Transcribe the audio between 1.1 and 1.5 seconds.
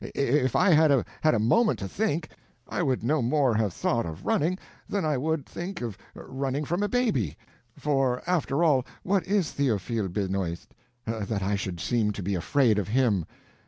had a